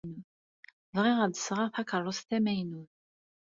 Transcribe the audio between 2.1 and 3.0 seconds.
tamaynut.